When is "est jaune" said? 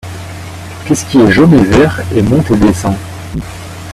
1.19-1.53